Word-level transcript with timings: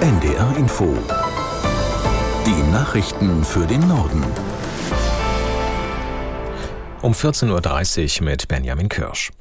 NDR 0.00 0.56
Info. 0.56 0.96
Die 2.46 2.70
Nachrichten 2.70 3.42
für 3.42 3.66
den 3.66 3.80
Norden. 3.88 4.22
Um 7.02 7.12
14.30 7.12 8.20
Uhr 8.20 8.24
mit 8.24 8.46
Benjamin 8.46 8.88
Kirsch. 8.88 9.32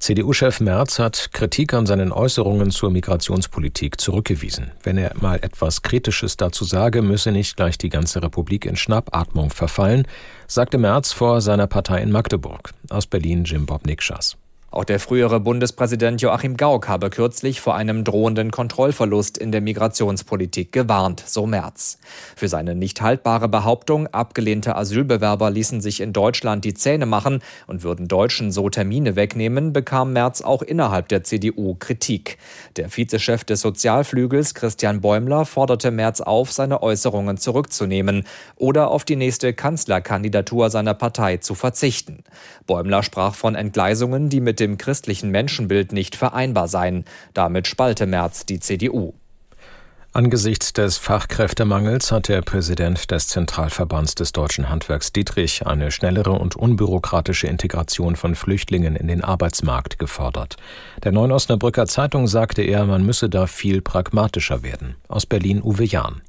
CDU-Chef 0.00 0.60
Merz 0.60 0.98
hat 0.98 1.30
Kritik 1.32 1.72
an 1.72 1.86
seinen 1.86 2.12
Äußerungen 2.12 2.70
zur 2.70 2.90
Migrationspolitik 2.90 3.98
zurückgewiesen. 3.98 4.72
Wenn 4.82 4.98
er 4.98 5.14
mal 5.18 5.36
etwas 5.36 5.80
Kritisches 5.80 6.36
dazu 6.36 6.66
sage, 6.66 7.00
müsse 7.00 7.32
nicht 7.32 7.56
gleich 7.56 7.78
die 7.78 7.88
ganze 7.88 8.22
Republik 8.22 8.66
in 8.66 8.76
Schnappatmung 8.76 9.48
verfallen, 9.48 10.06
sagte 10.46 10.76
Merz 10.76 11.14
vor 11.14 11.40
seiner 11.40 11.68
Partei 11.68 12.02
in 12.02 12.12
Magdeburg. 12.12 12.74
Aus 12.90 13.06
Berlin 13.06 13.44
Jim 13.44 13.64
Bob 13.64 13.86
Nikschas. 13.86 14.36
Auch 14.72 14.84
der 14.84 15.00
frühere 15.00 15.38
Bundespräsident 15.38 16.22
Joachim 16.22 16.56
Gauck 16.56 16.88
habe 16.88 17.10
kürzlich 17.10 17.60
vor 17.60 17.74
einem 17.74 18.04
drohenden 18.04 18.50
Kontrollverlust 18.50 19.36
in 19.36 19.52
der 19.52 19.60
Migrationspolitik 19.60 20.72
gewarnt, 20.72 21.22
so 21.26 21.46
Merz. 21.46 21.98
Für 22.36 22.48
seine 22.48 22.74
nicht 22.74 23.02
haltbare 23.02 23.50
Behauptung, 23.50 24.06
abgelehnte 24.06 24.74
Asylbewerber 24.74 25.50
ließen 25.50 25.82
sich 25.82 26.00
in 26.00 26.14
Deutschland 26.14 26.64
die 26.64 26.72
Zähne 26.72 27.04
machen 27.04 27.42
und 27.66 27.82
würden 27.82 28.08
Deutschen 28.08 28.50
so 28.50 28.70
Termine 28.70 29.14
wegnehmen, 29.14 29.74
bekam 29.74 30.14
Merz 30.14 30.40
auch 30.40 30.62
innerhalb 30.62 31.08
der 31.08 31.22
CDU 31.22 31.76
Kritik. 31.78 32.38
Der 32.76 32.88
Vizechef 32.88 33.44
des 33.44 33.60
Sozialflügels 33.60 34.54
Christian 34.54 35.02
Bäumler 35.02 35.44
forderte 35.44 35.90
Merz 35.90 36.22
auf, 36.22 36.50
seine 36.50 36.82
Äußerungen 36.82 37.36
zurückzunehmen 37.36 38.24
oder 38.56 38.88
auf 38.90 39.04
die 39.04 39.16
nächste 39.16 39.52
Kanzlerkandidatur 39.52 40.70
seiner 40.70 40.94
Partei 40.94 41.36
zu 41.36 41.54
verzichten. 41.54 42.24
Bäumler 42.66 43.02
sprach 43.02 43.34
von 43.34 43.54
Entgleisungen, 43.54 44.30
die 44.30 44.40
mit 44.40 44.61
dem 44.62 44.78
christlichen 44.78 45.30
Menschenbild 45.30 45.92
nicht 45.92 46.16
vereinbar 46.16 46.68
seien. 46.68 47.04
Damit 47.34 47.66
spalte 47.66 48.06
Merz 48.06 48.46
die 48.46 48.60
CDU. 48.60 49.12
Angesichts 50.14 50.74
des 50.74 50.98
Fachkräftemangels 50.98 52.12
hat 52.12 52.28
der 52.28 52.42
Präsident 52.42 53.10
des 53.10 53.28
Zentralverbands 53.28 54.14
des 54.14 54.32
deutschen 54.32 54.68
Handwerks 54.68 55.10
Dietrich 55.10 55.66
eine 55.66 55.90
schnellere 55.90 56.32
und 56.32 56.54
unbürokratische 56.54 57.46
Integration 57.46 58.14
von 58.16 58.34
Flüchtlingen 58.34 58.94
in 58.94 59.08
den 59.08 59.24
Arbeitsmarkt 59.24 59.98
gefordert. 59.98 60.56
Der 61.02 61.12
Neuen 61.12 61.32
Osnabrücker 61.32 61.86
Zeitung 61.86 62.28
sagte 62.28 62.60
er, 62.60 62.84
man 62.84 63.06
müsse 63.06 63.30
da 63.30 63.46
viel 63.46 63.80
pragmatischer 63.80 64.62
werden. 64.62 64.96
Aus 65.08 65.24
Berlin 65.24 65.62
Uwe 65.62 65.84
Jahn. 65.84 66.20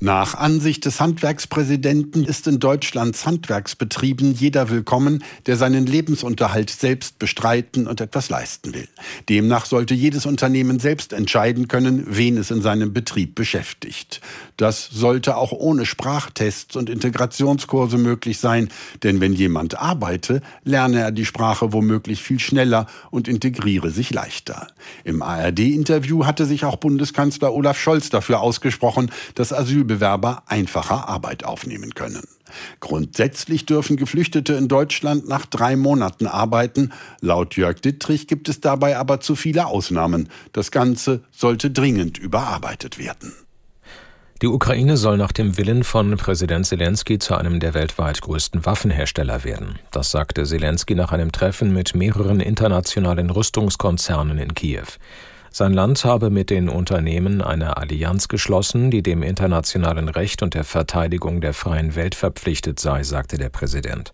Nach 0.00 0.36
Ansicht 0.36 0.84
des 0.84 1.00
Handwerkspräsidenten 1.00 2.22
ist 2.22 2.46
in 2.46 2.60
Deutschlands 2.60 3.26
Handwerksbetrieben 3.26 4.32
jeder 4.32 4.70
willkommen, 4.70 5.24
der 5.46 5.56
seinen 5.56 5.86
Lebensunterhalt 5.86 6.70
selbst 6.70 7.18
bestreiten 7.18 7.88
und 7.88 8.00
etwas 8.00 8.28
leisten 8.28 8.74
will. 8.74 8.86
Demnach 9.28 9.66
sollte 9.66 9.94
jedes 9.94 10.24
Unternehmen 10.24 10.78
selbst 10.78 11.12
entscheiden 11.12 11.66
können, 11.66 12.04
wen 12.06 12.36
es 12.36 12.52
in 12.52 12.62
seinem 12.62 12.92
Betrieb 12.92 13.34
beschäftigt. 13.34 14.20
Das 14.56 14.88
sollte 14.88 15.36
auch 15.36 15.50
ohne 15.50 15.84
Sprachtests 15.84 16.76
und 16.76 16.90
Integrationskurse 16.90 17.98
möglich 17.98 18.38
sein, 18.38 18.68
denn 19.02 19.20
wenn 19.20 19.32
jemand 19.32 19.80
arbeite, 19.80 20.42
lerne 20.62 21.00
er 21.00 21.10
die 21.10 21.26
Sprache 21.26 21.72
womöglich 21.72 22.22
viel 22.22 22.38
schneller 22.38 22.86
und 23.10 23.26
integriere 23.26 23.90
sich 23.90 24.12
leichter. 24.12 24.68
Im 25.02 25.22
ARD-Interview 25.22 26.24
hatte 26.24 26.46
sich 26.46 26.64
auch 26.64 26.76
Bundeskanzler 26.76 27.52
Olaf 27.52 27.80
Scholz 27.80 28.10
dafür 28.10 28.40
ausgesprochen, 28.40 29.10
dass 29.34 29.52
Asyl 29.52 29.87
Asylbewerber 29.88 30.42
einfacher 30.46 31.08
Arbeit 31.08 31.44
aufnehmen 31.44 31.94
können. 31.94 32.22
Grundsätzlich 32.80 33.66
dürfen 33.66 33.96
Geflüchtete 33.96 34.54
in 34.54 34.68
Deutschland 34.68 35.28
nach 35.28 35.46
drei 35.46 35.76
Monaten 35.76 36.26
arbeiten. 36.26 36.92
Laut 37.20 37.56
Jörg 37.56 37.80
Dittrich 37.80 38.26
gibt 38.26 38.48
es 38.48 38.60
dabei 38.60 38.96
aber 38.96 39.20
zu 39.20 39.34
viele 39.34 39.66
Ausnahmen. 39.66 40.28
Das 40.52 40.70
Ganze 40.70 41.22
sollte 41.30 41.70
dringend 41.70 42.18
überarbeitet 42.18 42.98
werden. 42.98 43.34
Die 44.40 44.46
Ukraine 44.46 44.96
soll 44.96 45.16
nach 45.16 45.32
dem 45.32 45.58
Willen 45.58 45.82
von 45.82 46.16
Präsident 46.16 46.64
Zelensky 46.64 47.18
zu 47.18 47.34
einem 47.34 47.58
der 47.58 47.74
weltweit 47.74 48.20
größten 48.20 48.64
Waffenhersteller 48.64 49.42
werden. 49.42 49.80
Das 49.90 50.12
sagte 50.12 50.44
Zelensky 50.44 50.94
nach 50.94 51.10
einem 51.10 51.32
Treffen 51.32 51.74
mit 51.74 51.96
mehreren 51.96 52.38
internationalen 52.38 53.30
Rüstungskonzernen 53.30 54.38
in 54.38 54.54
Kiew. 54.54 54.86
Sein 55.58 55.72
Land 55.72 56.04
habe 56.04 56.30
mit 56.30 56.50
den 56.50 56.68
Unternehmen 56.68 57.42
eine 57.42 57.78
Allianz 57.78 58.28
geschlossen, 58.28 58.92
die 58.92 59.02
dem 59.02 59.24
internationalen 59.24 60.08
Recht 60.08 60.40
und 60.44 60.54
der 60.54 60.62
Verteidigung 60.62 61.40
der 61.40 61.52
freien 61.52 61.96
Welt 61.96 62.14
verpflichtet 62.14 62.78
sei, 62.78 63.02
sagte 63.02 63.38
der 63.38 63.48
Präsident. 63.48 64.12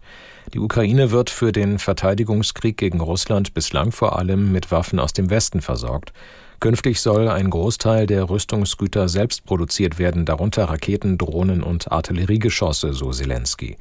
Die 0.54 0.58
Ukraine 0.58 1.10
wird 1.10 1.28
für 1.28 1.52
den 1.52 1.78
Verteidigungskrieg 1.78 2.78
gegen 2.78 2.98
Russland 2.98 3.52
bislang 3.52 3.92
vor 3.92 4.18
allem 4.18 4.52
mit 4.52 4.70
Waffen 4.70 4.98
aus 4.98 5.12
dem 5.12 5.28
Westen 5.28 5.60
versorgt. 5.60 6.14
Künftig 6.60 7.02
soll 7.02 7.28
ein 7.28 7.50
Großteil 7.50 8.06
der 8.06 8.30
Rüstungsgüter 8.30 9.10
selbst 9.10 9.44
produziert 9.44 9.98
werden, 9.98 10.24
darunter 10.24 10.64
Raketen, 10.64 11.18
Drohnen 11.18 11.62
und 11.62 11.92
Artilleriegeschosse, 11.92 12.94
so 12.94 13.12
Zelensky. 13.12 13.76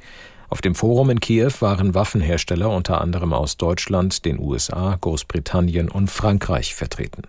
Auf 0.50 0.60
dem 0.60 0.74
Forum 0.74 1.08
in 1.08 1.18
Kiew 1.18 1.52
waren 1.60 1.94
Waffenhersteller 1.94 2.68
unter 2.68 3.00
anderem 3.00 3.32
aus 3.32 3.56
Deutschland, 3.56 4.26
den 4.26 4.38
USA, 4.38 4.98
Großbritannien 5.00 5.88
und 5.88 6.10
Frankreich 6.10 6.74
vertreten. 6.74 7.22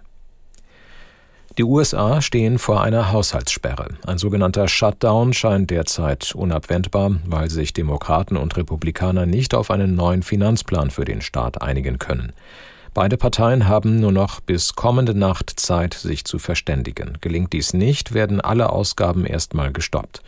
Die 1.58 1.64
USA 1.64 2.22
stehen 2.22 2.60
vor 2.60 2.82
einer 2.82 3.14
Haushaltssperre. 3.14 3.88
Ein 4.06 4.18
sogenannter 4.18 4.68
Shutdown 4.68 5.32
scheint 5.32 5.70
derzeit 5.70 6.36
unabwendbar, 6.36 7.16
weil 7.26 7.50
sich 7.50 7.72
Demokraten 7.72 8.36
und 8.36 8.58
Republikaner 8.58 9.26
nicht 9.26 9.54
auf 9.54 9.72
einen 9.72 9.96
neuen 9.96 10.22
Finanzplan 10.22 10.92
für 10.92 11.06
den 11.06 11.22
Staat 11.22 11.62
einigen 11.62 11.98
können. 11.98 12.34
Beide 12.94 13.16
Parteien 13.16 13.70
haben 13.70 14.02
nur 14.02 14.12
noch 14.12 14.42
bis 14.42 14.76
kommende 14.76 15.18
Nacht 15.18 15.54
Zeit, 15.58 15.94
sich 15.94 16.26
zu 16.26 16.40
verständigen. 16.40 17.20
Gelingt 17.22 17.54
dies 17.54 17.74
nicht, 17.74 18.14
werden 18.14 18.42
alle 18.42 18.70
Ausgaben 18.70 19.26
erstmal 19.26 19.72
gestoppt. 19.72 20.24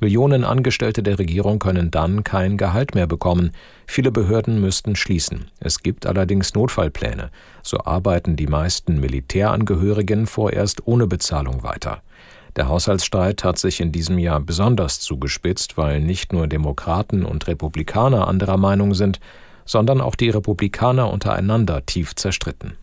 Millionen 0.00 0.44
Angestellte 0.44 1.02
der 1.02 1.18
Regierung 1.18 1.58
können 1.58 1.90
dann 1.90 2.24
kein 2.24 2.56
Gehalt 2.56 2.94
mehr 2.94 3.06
bekommen. 3.06 3.52
Viele 3.86 4.10
Behörden 4.10 4.60
müssten 4.60 4.96
schließen. 4.96 5.50
Es 5.60 5.82
gibt 5.82 6.06
allerdings 6.06 6.54
Notfallpläne. 6.54 7.30
So 7.62 7.78
arbeiten 7.84 8.36
die 8.36 8.46
meisten 8.46 8.98
Militärangehörigen 8.98 10.26
vorerst 10.26 10.86
ohne 10.86 11.06
Bezahlung 11.06 11.62
weiter. 11.62 12.02
Der 12.56 12.68
Haushaltsstreit 12.68 13.44
hat 13.44 13.58
sich 13.58 13.80
in 13.80 13.92
diesem 13.92 14.18
Jahr 14.18 14.40
besonders 14.40 15.00
zugespitzt, 15.00 15.76
weil 15.76 16.00
nicht 16.00 16.32
nur 16.32 16.48
Demokraten 16.48 17.24
und 17.24 17.46
Republikaner 17.46 18.26
anderer 18.26 18.56
Meinung 18.56 18.94
sind, 18.94 19.20
sondern 19.66 20.00
auch 20.00 20.16
die 20.16 20.30
Republikaner 20.30 21.12
untereinander 21.12 21.86
tief 21.86 22.14
zerstritten. 22.16 22.76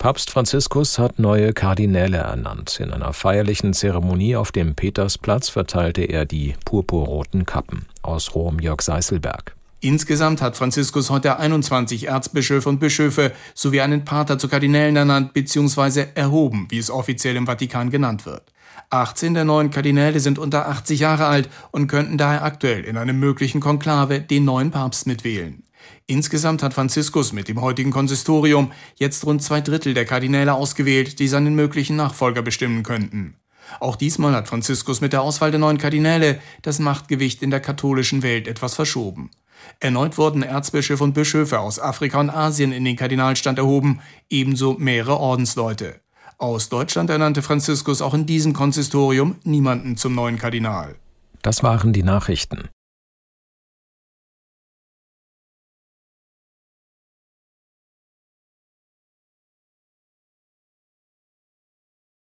Papst 0.00 0.30
Franziskus 0.30 0.98
hat 0.98 1.18
neue 1.18 1.52
Kardinäle 1.52 2.16
ernannt. 2.16 2.80
In 2.80 2.90
einer 2.90 3.12
feierlichen 3.12 3.74
Zeremonie 3.74 4.34
auf 4.34 4.50
dem 4.50 4.74
Petersplatz 4.74 5.50
verteilte 5.50 6.00
er 6.04 6.24
die 6.24 6.54
purpurroten 6.64 7.44
Kappen. 7.44 7.84
Aus 8.00 8.34
Rom 8.34 8.60
Jörg 8.60 8.80
Seißelberg. 8.80 9.54
Insgesamt 9.80 10.40
hat 10.40 10.56
Franziskus 10.56 11.10
heute 11.10 11.38
21 11.38 12.08
Erzbischöfe 12.08 12.70
und 12.70 12.80
Bischöfe 12.80 13.32
sowie 13.54 13.82
einen 13.82 14.06
Pater 14.06 14.38
zu 14.38 14.48
Kardinälen 14.48 14.96
ernannt 14.96 15.34
bzw. 15.34 16.06
erhoben, 16.14 16.66
wie 16.70 16.78
es 16.78 16.90
offiziell 16.90 17.36
im 17.36 17.44
Vatikan 17.44 17.90
genannt 17.90 18.24
wird. 18.24 18.44
18 18.90 19.34
der 19.34 19.44
neuen 19.44 19.70
Kardinäle 19.70 20.18
sind 20.18 20.38
unter 20.38 20.68
80 20.68 20.98
Jahre 20.98 21.26
alt 21.26 21.48
und 21.70 21.86
könnten 21.86 22.18
daher 22.18 22.42
aktuell 22.42 22.84
in 22.84 22.96
einem 22.96 23.20
möglichen 23.20 23.60
Konklave 23.60 24.20
den 24.20 24.44
neuen 24.44 24.72
Papst 24.72 25.06
mitwählen. 25.06 25.62
Insgesamt 26.06 26.64
hat 26.64 26.74
Franziskus 26.74 27.32
mit 27.32 27.46
dem 27.46 27.60
heutigen 27.60 27.92
Konsistorium 27.92 28.72
jetzt 28.96 29.24
rund 29.24 29.44
zwei 29.44 29.60
Drittel 29.60 29.94
der 29.94 30.06
Kardinäle 30.06 30.54
ausgewählt, 30.54 31.20
die 31.20 31.28
seinen 31.28 31.54
möglichen 31.54 31.94
Nachfolger 31.94 32.42
bestimmen 32.42 32.82
könnten. 32.82 33.36
Auch 33.78 33.94
diesmal 33.94 34.34
hat 34.34 34.48
Franziskus 34.48 35.00
mit 35.00 35.12
der 35.12 35.22
Auswahl 35.22 35.52
der 35.52 35.60
neuen 35.60 35.78
Kardinäle 35.78 36.40
das 36.62 36.80
Machtgewicht 36.80 37.44
in 37.44 37.52
der 37.52 37.60
katholischen 37.60 38.24
Welt 38.24 38.48
etwas 38.48 38.74
verschoben. 38.74 39.30
Erneut 39.78 40.18
wurden 40.18 40.42
Erzbischöfe 40.42 41.04
und 41.04 41.12
Bischöfe 41.12 41.60
aus 41.60 41.78
Afrika 41.78 42.18
und 42.18 42.30
Asien 42.30 42.72
in 42.72 42.84
den 42.84 42.96
Kardinalstand 42.96 43.58
erhoben, 43.58 44.00
ebenso 44.28 44.74
mehrere 44.74 45.18
Ordensleute. 45.18 46.00
Aus 46.40 46.70
Deutschland 46.70 47.10
ernannte 47.10 47.42
Franziskus 47.42 48.00
auch 48.00 48.14
in 48.14 48.24
diesem 48.24 48.54
Konsistorium 48.54 49.36
niemanden 49.44 49.98
zum 49.98 50.14
neuen 50.14 50.38
Kardinal. 50.38 50.96
Das 51.42 51.62
waren 51.62 51.92
die 51.92 52.02
Nachrichten. 52.02 52.70